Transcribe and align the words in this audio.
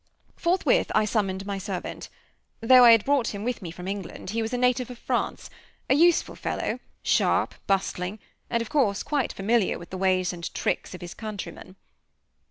Forthwith 0.35 0.91
I 0.95 1.05
summoned 1.05 1.45
my 1.45 1.59
servant. 1.59 2.09
Though 2.59 2.83
I 2.85 2.91
had 2.91 3.05
brought 3.05 3.35
him 3.35 3.43
with 3.43 3.61
me 3.61 3.69
from 3.69 3.87
England, 3.87 4.31
he 4.31 4.41
was 4.41 4.51
a 4.51 4.57
native 4.57 4.89
of 4.89 4.97
France 4.97 5.47
a 5.91 5.93
useful 5.93 6.35
fellow, 6.35 6.79
sharp, 7.03 7.53
bustling, 7.67 8.17
and, 8.49 8.63
of 8.63 8.69
course, 8.71 9.03
quite 9.03 9.31
familiar 9.31 9.77
with 9.77 9.91
the 9.91 9.99
ways 9.99 10.33
and 10.33 10.51
tricks 10.55 10.95
of 10.95 11.01
his 11.01 11.13
countrymen. 11.13 11.75